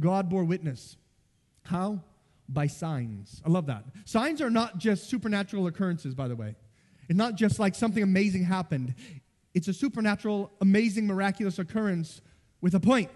[0.00, 0.96] God bore witness.
[1.64, 2.00] How?
[2.48, 3.40] By signs.
[3.44, 3.84] I love that.
[4.04, 6.56] Signs are not just supernatural occurrences, by the way.
[7.08, 8.94] It's not just like something amazing happened,
[9.54, 12.20] it's a supernatural, amazing, miraculous occurrence
[12.60, 13.10] with a point,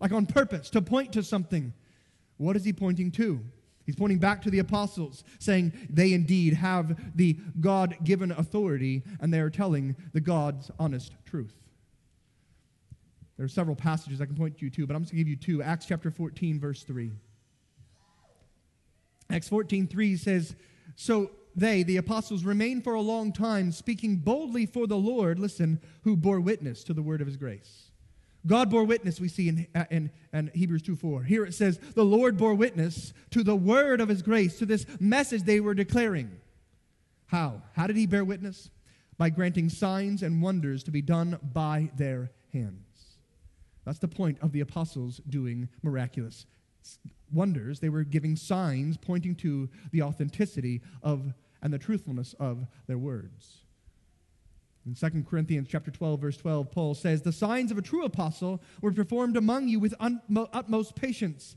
[0.00, 1.72] like on purpose, to point to something.
[2.38, 3.40] What is he pointing to?
[3.84, 9.32] He's pointing back to the apostles, saying they indeed have the God given authority and
[9.32, 11.54] they are telling the God's honest truth.
[13.36, 15.30] There are several passages I can point you to, but I'm just going to give
[15.30, 15.62] you two.
[15.62, 17.10] Acts chapter 14, verse 3.
[19.30, 20.54] Acts 14, 3 says,
[20.94, 25.80] So they, the apostles, remained for a long time, speaking boldly for the Lord, listen,
[26.02, 27.89] who bore witness to the word of his grace.
[28.46, 31.22] God bore witness, we see in, uh, in, in Hebrews 2 4.
[31.24, 34.86] Here it says, The Lord bore witness to the word of his grace, to this
[34.98, 36.30] message they were declaring.
[37.26, 37.62] How?
[37.74, 38.70] How did he bear witness?
[39.18, 43.18] By granting signs and wonders to be done by their hands.
[43.84, 46.46] That's the point of the apostles doing miraculous
[47.32, 47.80] wonders.
[47.80, 53.64] They were giving signs pointing to the authenticity of and the truthfulness of their words.
[54.90, 58.60] In 2 Corinthians chapter 12 verse 12 Paul says the signs of a true apostle
[58.80, 61.56] were performed among you with utmost patience.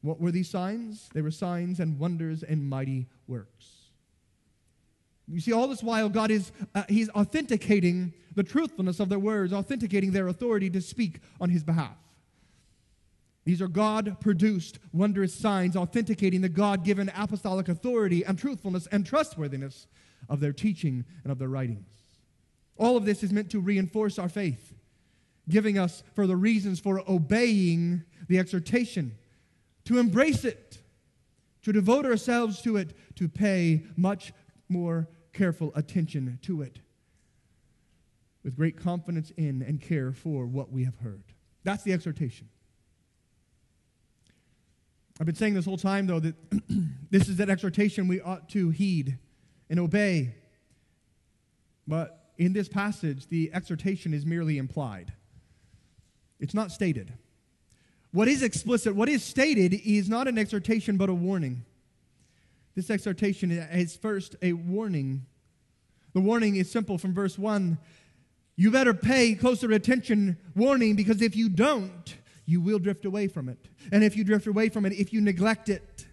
[0.00, 1.10] What were these signs?
[1.12, 3.66] They were signs and wonders and mighty works.
[5.28, 9.52] You see all this while God is uh, he's authenticating the truthfulness of their words,
[9.52, 11.98] authenticating their authority to speak on his behalf.
[13.44, 19.04] These are God produced wondrous signs authenticating the God given apostolic authority and truthfulness and
[19.04, 19.86] trustworthiness
[20.30, 21.99] of their teaching and of their writings.
[22.80, 24.74] All of this is meant to reinforce our faith,
[25.50, 29.18] giving us further reasons for obeying the exhortation,
[29.84, 30.78] to embrace it,
[31.62, 34.32] to devote ourselves to it, to pay much
[34.70, 36.78] more careful attention to it,
[38.42, 41.22] with great confidence in and care for what we have heard.
[41.64, 42.48] That's the exhortation.
[45.20, 46.34] I've been saying this whole time, though, that
[47.10, 49.18] this is that exhortation we ought to heed
[49.68, 50.34] and obey.
[51.86, 55.12] But in this passage, the exhortation is merely implied,
[56.40, 57.12] it's not stated.
[58.12, 61.64] What is explicit, what is stated, is not an exhortation but a warning.
[62.74, 65.26] This exhortation is first a warning.
[66.14, 67.78] The warning is simple from verse 1.
[68.56, 73.48] You better pay closer attention, warning, because if you don't, you will drift away from
[73.50, 73.68] it.
[73.92, 76.06] And if you drift away from it, if you neglect it,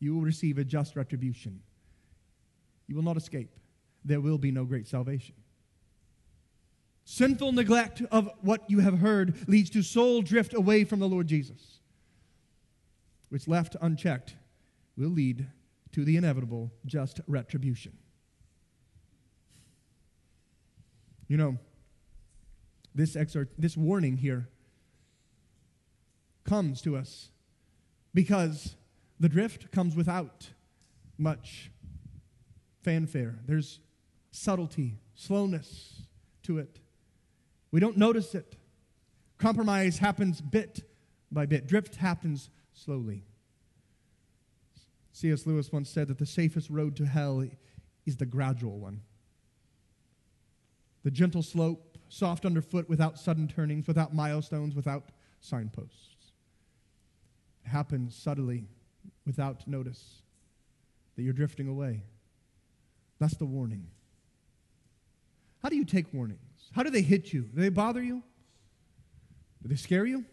[0.00, 1.60] you will receive a just retribution.
[2.88, 3.50] You will not escape
[4.04, 5.34] there will be no great salvation.
[7.04, 11.26] Sinful neglect of what you have heard leads to soul drift away from the Lord
[11.26, 11.80] Jesus,
[13.28, 14.36] which left unchecked
[14.96, 15.46] will lead
[15.92, 17.92] to the inevitable just retribution.
[21.28, 21.58] You know,
[22.94, 24.48] this, exhort, this warning here
[26.44, 27.30] comes to us
[28.14, 28.76] because
[29.18, 30.50] the drift comes without
[31.16, 31.70] much
[32.82, 33.38] fanfare.
[33.46, 33.80] There's
[34.32, 36.02] subtlety, slowness
[36.42, 36.80] to it.
[37.70, 38.56] We don't notice it.
[39.38, 40.82] Compromise happens bit
[41.30, 43.24] by bit, drift happens slowly.
[45.12, 45.46] C.S.
[45.46, 47.46] Lewis once said that the safest road to hell
[48.04, 49.02] is the gradual one.
[51.04, 55.04] The gentle slope, soft underfoot, without sudden turnings, without milestones, without
[55.40, 56.32] signposts.
[57.64, 58.64] It happens subtly,
[59.26, 60.22] without notice,
[61.16, 62.02] that you're drifting away.
[63.18, 63.86] That's the warning.
[65.62, 66.40] How do you take warnings?
[66.72, 67.42] How do they hit you?
[67.42, 68.22] Do they bother you?
[69.62, 70.24] Do they scare you?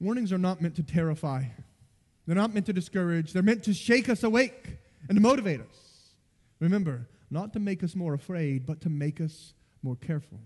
[0.00, 1.44] Warnings are not meant to terrify.
[2.26, 3.32] They're not meant to discourage.
[3.32, 4.78] They're meant to shake us awake
[5.08, 6.12] and to motivate us.
[6.60, 10.38] Remember, not to make us more afraid, but to make us more careful.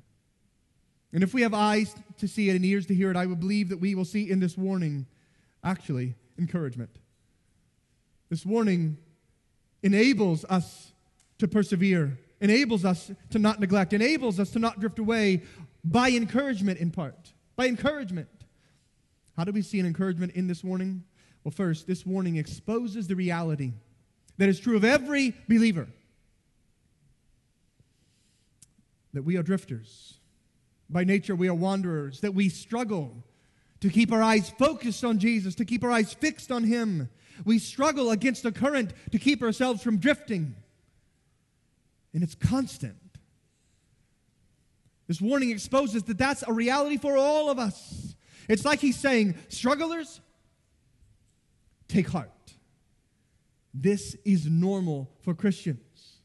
[1.12, 3.40] And if we have eyes to see it and ears to hear it, I would
[3.40, 5.06] believe that we will see in this warning
[5.62, 6.90] actually encouragement.
[8.30, 8.98] This warning
[9.82, 10.92] enables us
[11.38, 15.42] to persevere enables us to not neglect, enables us to not drift away
[15.84, 17.32] by encouragement in part.
[17.56, 18.28] By encouragement.
[19.36, 21.04] How do we see an encouragement in this warning?
[21.44, 23.72] Well, first, this warning exposes the reality
[24.38, 25.88] that is true of every believer
[29.12, 30.18] that we are drifters.
[30.90, 33.24] By nature, we are wanderers, that we struggle
[33.80, 37.08] to keep our eyes focused on Jesus, to keep our eyes fixed on Him.
[37.44, 40.54] We struggle against the current to keep ourselves from drifting.
[42.16, 42.96] And it's constant.
[45.06, 48.16] This warning exposes that that's a reality for all of us.
[48.48, 50.22] It's like he's saying, strugglers,
[51.88, 52.30] take heart.
[53.74, 56.16] This is normal for Christians.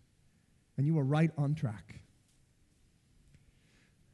[0.77, 1.99] And you are right on track.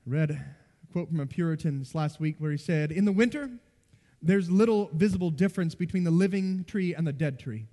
[0.07, 0.43] I read a
[0.91, 3.51] quote from a Puritan this last week where he said, In the winter,
[4.19, 7.67] there's little visible difference between the living tree and the dead tree.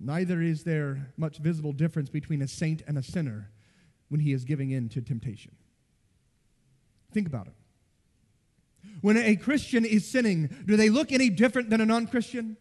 [0.00, 3.50] Neither is there much visible difference between a saint and a sinner
[4.08, 5.54] when he is giving in to temptation.
[7.12, 7.54] Think about it.
[9.00, 12.56] When a Christian is sinning, do they look any different than a non Christian?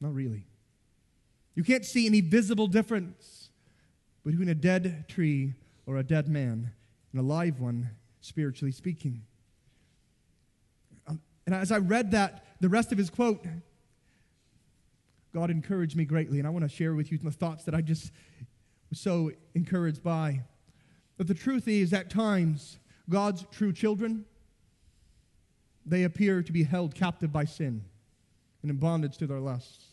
[0.00, 0.46] Not really.
[1.54, 3.50] You can't see any visible difference
[4.24, 5.54] between a dead tree
[5.86, 6.72] or a dead man
[7.12, 9.22] and a live one, spiritually speaking.
[11.06, 13.44] Um, and as I read that, the rest of his quote,
[15.34, 16.38] God encouraged me greatly.
[16.38, 18.12] And I want to share with you the thoughts that I just
[18.90, 20.42] was so encouraged by.
[21.16, 22.78] But the truth is, at times,
[23.10, 24.24] God's true children,
[25.84, 27.84] they appear to be held captive by sin
[28.62, 29.86] and in bondage to their lusts.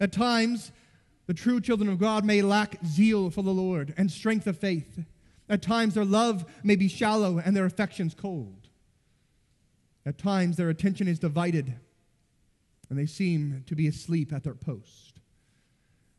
[0.00, 0.72] At times,
[1.26, 5.04] the true children of God may lack zeal for the Lord and strength of faith.
[5.48, 8.68] At times, their love may be shallow and their affections cold.
[10.04, 11.74] At times, their attention is divided
[12.88, 15.20] and they seem to be asleep at their post.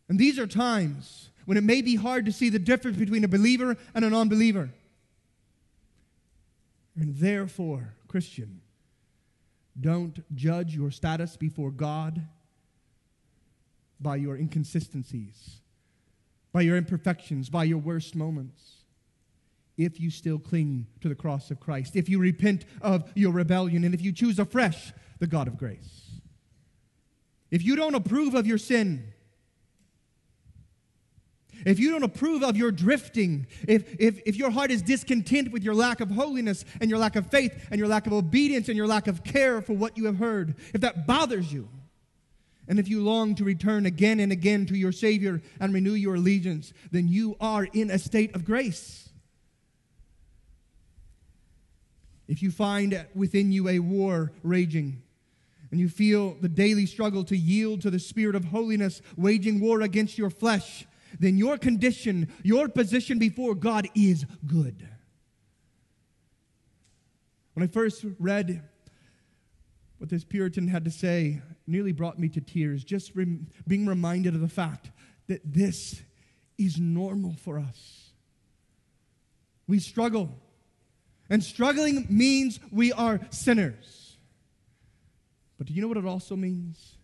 [0.09, 3.27] And these are times when it may be hard to see the difference between a
[3.27, 4.69] believer and a non believer.
[6.95, 8.61] And therefore, Christian,
[9.79, 12.25] don't judge your status before God
[13.99, 15.61] by your inconsistencies,
[16.51, 18.73] by your imperfections, by your worst moments.
[19.77, 23.83] If you still cling to the cross of Christ, if you repent of your rebellion,
[23.83, 26.06] and if you choose afresh the God of grace.
[27.49, 29.13] If you don't approve of your sin,
[31.65, 35.63] if you don't approve of your drifting, if, if, if your heart is discontent with
[35.63, 38.77] your lack of holiness and your lack of faith and your lack of obedience and
[38.77, 41.67] your lack of care for what you have heard, if that bothers you,
[42.67, 46.15] and if you long to return again and again to your Savior and renew your
[46.15, 49.09] allegiance, then you are in a state of grace.
[52.27, 55.01] If you find within you a war raging,
[55.71, 59.81] and you feel the daily struggle to yield to the Spirit of holiness waging war
[59.81, 60.85] against your flesh,
[61.19, 64.87] then your condition, your position before God is good.
[67.53, 68.61] When I first read
[69.97, 74.35] what this Puritan had to say, nearly brought me to tears, just rem- being reminded
[74.35, 74.91] of the fact
[75.27, 76.01] that this
[76.57, 78.11] is normal for us.
[79.67, 80.29] We struggle,
[81.29, 84.06] and struggling means we are sinners.
[85.57, 86.97] But do you know what it also means?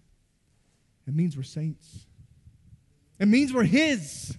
[1.07, 2.05] It means we're saints.
[3.19, 4.37] It means we're His.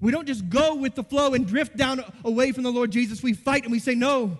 [0.00, 3.22] We don't just go with the flow and drift down away from the Lord Jesus.
[3.22, 4.38] We fight and we say, No,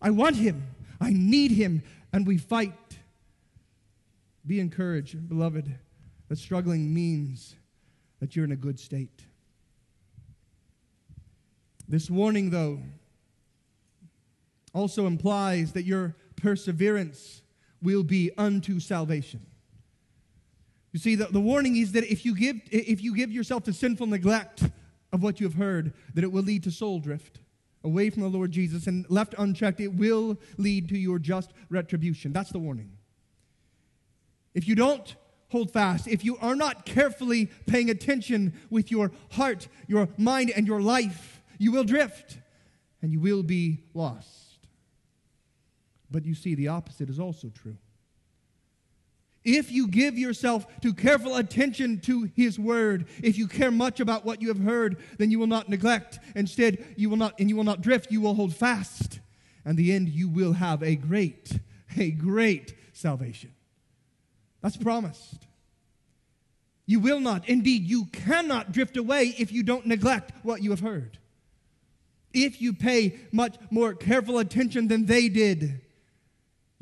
[0.00, 0.66] I want Him.
[1.00, 1.82] I need Him.
[2.12, 2.72] And we fight.
[4.46, 5.74] Be encouraged, beloved,
[6.28, 7.56] that struggling means
[8.20, 9.24] that you're in a good state.
[11.88, 12.80] This warning, though,
[14.74, 17.42] also implies that your perseverance
[17.84, 19.46] will be unto salvation.
[20.92, 23.72] You see, the, the warning is that if you, give, if you give yourself to
[23.72, 24.64] sinful neglect
[25.12, 27.38] of what you have heard, that it will lead to soul drift
[27.84, 32.32] away from the Lord Jesus, and left unchecked, it will lead to your just retribution.
[32.32, 32.90] That's the warning.
[34.54, 35.14] If you don't
[35.50, 40.66] hold fast, if you are not carefully paying attention with your heart, your mind, and
[40.66, 42.38] your life, you will drift
[43.02, 44.43] and you will be lost.
[46.14, 47.76] But you see, the opposite is also true.
[49.44, 54.24] If you give yourself to careful attention to his word, if you care much about
[54.24, 56.20] what you have heard, then you will not neglect.
[56.36, 59.18] Instead, you will not, and you will not drift, you will hold fast.
[59.64, 61.58] And the end, you will have a great,
[61.98, 63.50] a great salvation.
[64.62, 65.48] That's promised.
[66.86, 70.78] You will not, indeed, you cannot drift away if you don't neglect what you have
[70.78, 71.18] heard.
[72.32, 75.80] If you pay much more careful attention than they did,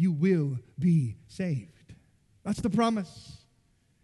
[0.02, 1.94] you will be saved.
[2.44, 3.38] That's the promise.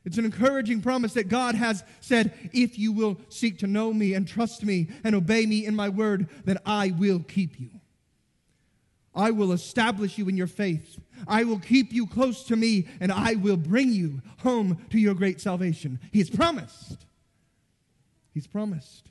[0.05, 4.14] It's an encouraging promise that God has said, if you will seek to know me
[4.14, 7.70] and trust me and obey me in my word, then I will keep you.
[9.12, 11.01] I will establish you in your faith.
[11.26, 15.14] I will keep you close to me, and I will bring you home to your
[15.14, 15.99] great salvation.
[16.12, 17.07] He's promised.
[18.32, 19.09] He's promised.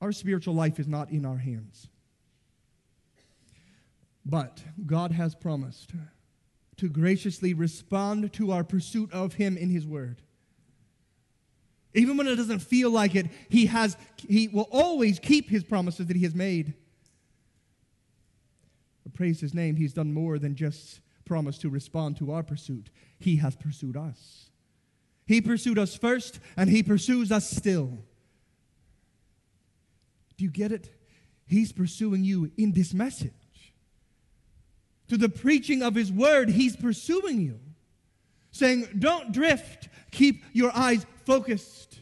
[0.00, 1.86] Our spiritual life is not in our hands.
[4.30, 5.90] But God has promised
[6.76, 10.22] to graciously respond to our pursuit of Him in His Word.
[11.94, 16.06] Even when it doesn't feel like it, He, has, he will always keep His promises
[16.06, 16.74] that He has made.
[19.02, 22.88] But praise His name, He's done more than just promise to respond to our pursuit.
[23.18, 24.50] He has pursued us.
[25.26, 27.98] He pursued us first, and He pursues us still.
[30.36, 30.88] Do you get it?
[31.46, 33.32] He's pursuing you in this message.
[35.10, 37.58] To the preaching of His word, He's pursuing you,
[38.52, 41.98] saying, Don't drift, keep your eyes focused.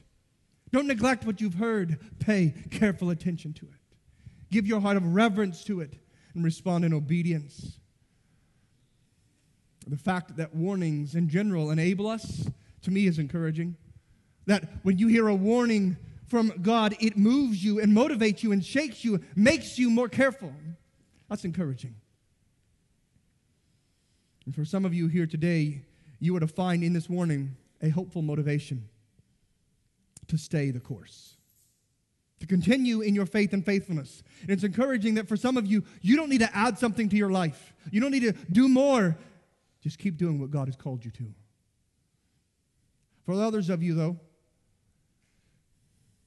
[0.73, 3.97] Don't neglect what you've heard, pay careful attention to it.
[4.51, 5.95] Give your heart of reverence to it
[6.35, 7.79] and respond in obedience.
[9.87, 12.47] The fact that warnings in general enable us,
[12.83, 13.77] to me, is encouraging.
[14.45, 15.97] That when you hear a warning
[16.27, 20.53] from God, it moves you and motivates you and shakes you, makes you more careful.
[21.31, 21.95] That's encouraging.
[24.49, 25.83] And for some of you here today,
[26.21, 28.89] you are to find in this warning a hopeful motivation
[30.27, 31.37] to stay the course,
[32.41, 34.23] to continue in your faith and faithfulness.
[34.41, 37.17] And it's encouraging that for some of you, you don't need to add something to
[37.17, 39.19] your life, you don't need to do more.
[39.83, 41.27] Just keep doing what God has called you to.
[43.27, 44.17] For others of you, though,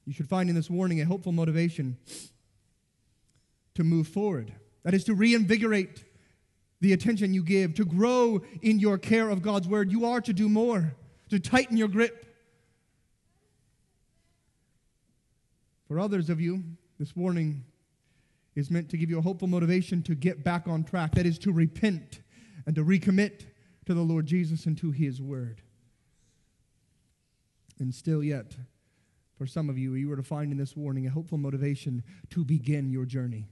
[0.06, 1.98] you should find in this warning a hopeful motivation
[3.74, 4.54] to move forward.
[4.84, 6.04] That is to reinvigorate
[6.82, 9.92] the attention you give, to grow in your care of God's word.
[9.92, 10.96] You are to do more,
[11.30, 12.26] to tighten your grip.
[15.88, 16.64] For others of you,
[17.00, 17.64] this warning
[18.56, 21.14] is meant to give you a hopeful motivation to get back on track.
[21.14, 22.22] That is to repent
[22.66, 23.46] and to recommit
[23.86, 25.62] to the Lord Jesus and to his word.
[27.80, 28.56] And still yet,
[29.38, 32.44] for some of you, you are to find in this warning a hopeful motivation to
[32.44, 33.50] begin your journey.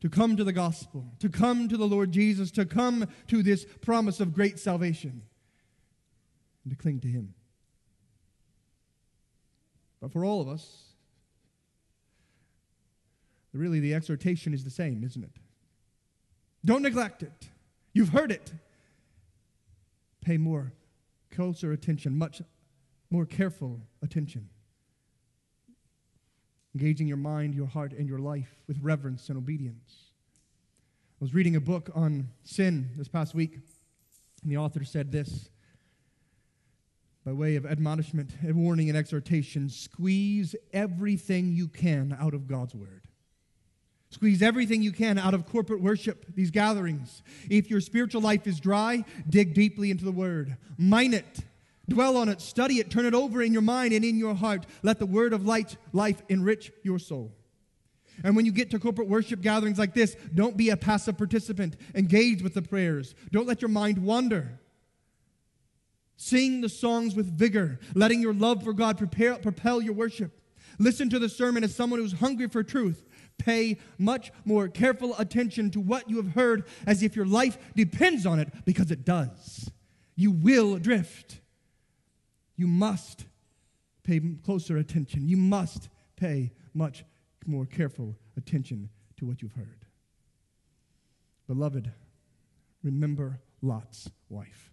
[0.00, 3.66] To come to the gospel, to come to the Lord Jesus, to come to this
[3.80, 5.22] promise of great salvation,
[6.64, 7.34] and to cling to Him.
[10.00, 10.84] But for all of us,
[13.52, 15.36] really the exhortation is the same, isn't it?
[16.64, 17.48] Don't neglect it.
[17.92, 18.52] You've heard it.
[20.20, 20.72] Pay more,
[21.30, 22.40] closer attention, much
[23.10, 24.48] more careful attention.
[26.80, 30.12] Engaging your mind, your heart, and your life with reverence and obedience.
[31.20, 33.54] I was reading a book on sin this past week,
[34.44, 35.48] and the author said this
[37.26, 43.08] by way of admonishment, warning, and exhortation squeeze everything you can out of God's word.
[44.10, 47.24] Squeeze everything you can out of corporate worship, these gatherings.
[47.50, 50.56] If your spiritual life is dry, dig deeply into the Word.
[50.78, 51.40] Mine it.
[51.88, 52.40] Dwell on it.
[52.40, 52.90] Study it.
[52.90, 54.66] Turn it over in your mind and in your heart.
[54.82, 57.32] Let the Word of light, life enrich your soul.
[58.24, 61.76] And when you get to corporate worship gatherings like this, don't be a passive participant.
[61.94, 63.14] Engage with the prayers.
[63.30, 64.58] Don't let your mind wander.
[66.16, 70.40] Sing the songs with vigor, letting your love for God prepare, propel your worship.
[70.80, 73.04] Listen to the sermon as someone who's hungry for truth
[73.38, 78.26] pay much more careful attention to what you have heard as if your life depends
[78.26, 79.70] on it, because it does.
[80.16, 81.40] You will drift.
[82.58, 83.24] You must
[84.02, 85.28] pay closer attention.
[85.28, 87.04] You must pay much
[87.46, 89.86] more careful attention to what you've heard.
[91.46, 91.90] Beloved,
[92.82, 94.70] remember Lot's wife.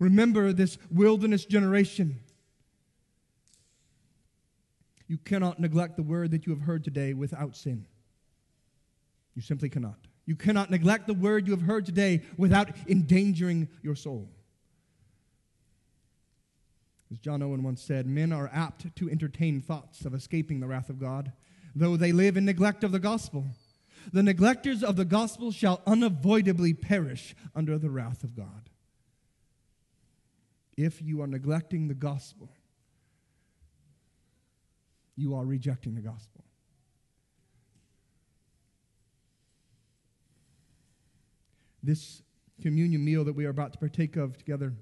[0.00, 2.18] Remember this wilderness generation
[5.06, 7.86] you cannot neglect the word that you have heard today without sin.
[9.34, 9.98] You simply cannot.
[10.24, 14.30] You cannot neglect the word you have heard today without endangering your soul.
[17.10, 20.88] As John Owen once said, men are apt to entertain thoughts of escaping the wrath
[20.88, 21.32] of God,
[21.74, 23.46] though they live in neglect of the gospel.
[24.12, 28.68] The neglectors of the gospel shall unavoidably perish under the wrath of God.
[30.76, 32.50] If you are neglecting the gospel,
[35.16, 36.44] you are rejecting the gospel.
[41.82, 42.22] This
[42.62, 44.72] communion meal that we are about to partake of together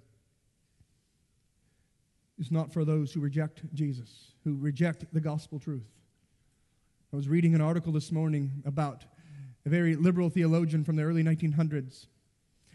[2.42, 5.86] is not for those who reject Jesus, who reject the gospel truth.
[7.12, 9.04] I was reading an article this morning about
[9.64, 12.06] a very liberal theologian from the early 1900s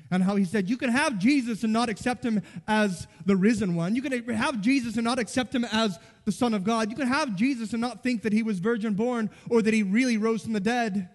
[0.10, 3.76] and how he said you can have Jesus and not accept him as the risen
[3.76, 3.94] one.
[3.94, 6.90] You can have Jesus and not accept him as the Son of God.
[6.90, 9.84] You can have Jesus and not think that he was virgin born or that he
[9.84, 11.10] really rose from the dead.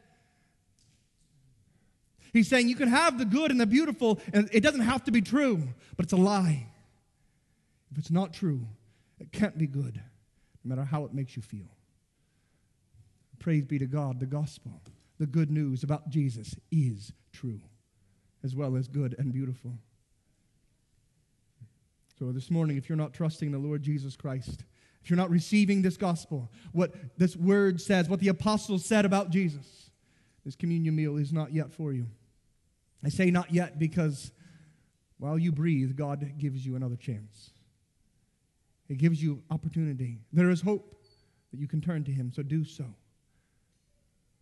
[2.35, 5.11] He's saying you can have the good and the beautiful, and it doesn't have to
[5.11, 6.67] be true, but it's a lie.
[7.93, 8.67] If it's not true,
[9.21, 10.01] it can't be good,
[10.65, 11.69] no matter how it makes you feel.
[13.39, 14.81] Praise be to God, the gospel,
[15.19, 17.61] the good news about Jesus is true,
[18.43, 19.75] as well as good and beautiful.
[22.19, 24.65] So this morning, if you're not trusting the Lord Jesus Christ,
[25.03, 29.31] if you're not receiving this gospel, what this word says, what the apostles said about
[29.31, 29.91] Jesus,
[30.45, 32.07] this communion meal is not yet for you.
[33.05, 34.33] I say not yet because
[35.19, 37.51] while you breathe, God gives you another chance.
[38.93, 40.19] It gives you opportunity.
[40.35, 40.95] There is hope
[41.51, 42.85] that you can turn to Him, so do so.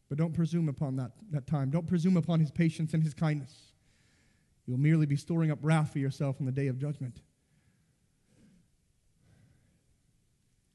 [0.09, 1.70] But don't presume upon that, that time.
[1.70, 3.55] Don't presume upon His patience and His kindness.
[4.66, 7.20] You'll merely be storing up wrath for yourself on the day of judgment.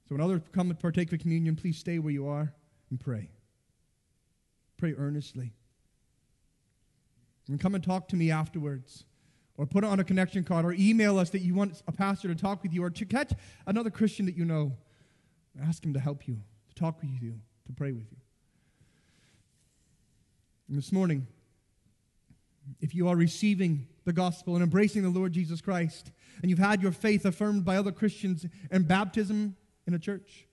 [0.07, 2.53] So, when others come and partake of communion, please stay where you are
[2.89, 3.29] and pray.
[4.77, 5.51] Pray earnestly.
[7.49, 9.03] And come and talk to me afterwards.
[9.57, 12.27] Or put it on a connection card, or email us that you want a pastor
[12.27, 13.31] to talk with you, or to catch
[13.65, 14.73] another Christian that you know.
[15.63, 18.17] Ask him to help you, to talk with you, to pray with you.
[20.67, 21.27] And this morning,
[22.81, 26.81] if you are receiving the gospel and embracing the Lord Jesus Christ, and you've had
[26.81, 29.55] your faith affirmed by other Christians in baptism
[29.87, 30.47] in a church,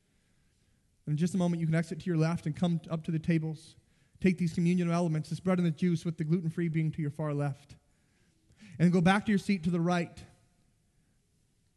[1.09, 3.18] in just a moment you can exit to your left and come up to the
[3.18, 3.74] tables.
[4.20, 7.03] Take these communion elements, this bread and the juice, with the gluten free being to
[7.03, 7.74] your far left.
[8.83, 10.20] And go back to your seat to the right.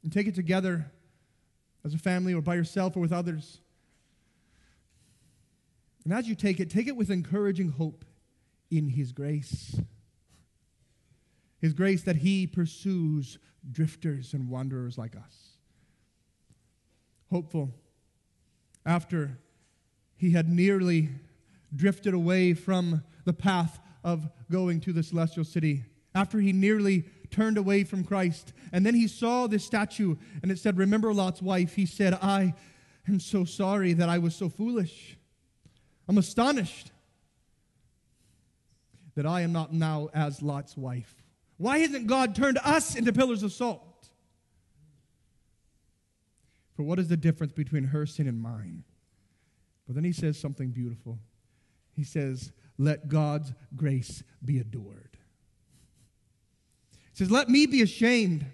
[0.01, 0.91] And take it together
[1.83, 3.59] as a family or by yourself or with others.
[6.03, 8.05] And as you take it, take it with encouraging hope
[8.71, 9.79] in His grace.
[11.61, 13.37] His grace that He pursues
[13.71, 15.59] drifters and wanderers like us.
[17.29, 17.71] Hopeful
[18.83, 19.37] after
[20.17, 21.09] he had nearly
[21.75, 25.83] drifted away from the path of going to the celestial city,
[26.15, 28.53] after he nearly turned away from Christ.
[28.71, 31.75] And then he saw this statue and it said, Remember Lot's wife.
[31.75, 32.55] He said, I
[33.07, 35.17] am so sorry that I was so foolish.
[36.07, 36.91] I'm astonished
[39.15, 41.23] that I am not now as Lot's wife.
[41.57, 43.81] Why hasn't God turned us into pillars of salt?
[46.75, 48.83] For what is the difference between her sin and mine?
[49.85, 51.19] But then he says something beautiful.
[51.93, 55.14] He says, Let God's grace be adored.
[57.15, 58.45] Says, Let me be ashamed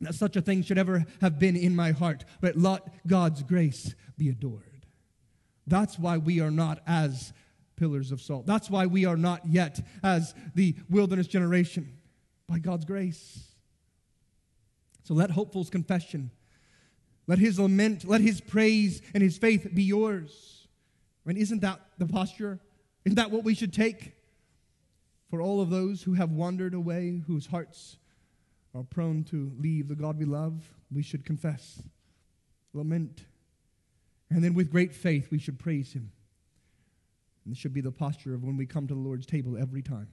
[0.00, 3.94] that such a thing should ever have been in my heart, but let God's grace
[4.18, 4.86] be adored.
[5.66, 7.32] That's why we are not as
[7.76, 8.46] pillars of salt.
[8.46, 11.98] That's why we are not yet as the wilderness generation,
[12.48, 13.44] by God's grace.
[15.04, 16.30] So let Hopeful's confession,
[17.26, 20.66] let his lament, let his praise and his faith be yours.
[21.24, 22.58] I mean, isn't that the posture?
[23.04, 24.15] Isn't that what we should take
[25.28, 27.96] for all of those who have wandered away, whose hearts
[28.74, 30.72] are prone to leave the God we love?
[30.92, 31.82] We should confess,
[32.72, 33.24] lament,
[34.30, 36.12] and then with great faith we should praise Him.
[37.44, 39.82] And this should be the posture of when we come to the Lord's table every
[39.82, 40.08] time.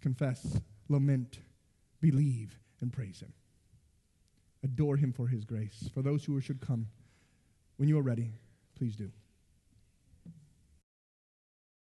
[0.00, 1.38] Confess, lament,
[2.00, 3.32] believe, and praise Him.
[4.62, 5.90] Adore Him for His grace.
[5.92, 6.86] For those who should come,
[7.76, 8.32] when you are ready,
[8.76, 9.10] please do.